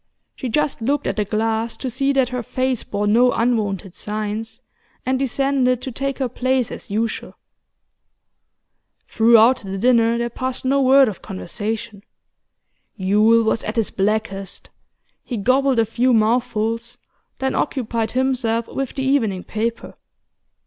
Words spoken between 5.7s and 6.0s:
to